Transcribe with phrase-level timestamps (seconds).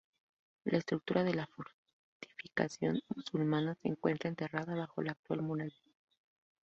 [0.65, 5.79] La estructura de la fortificación musulmana se encuentra enterrada bajo la actual muralla.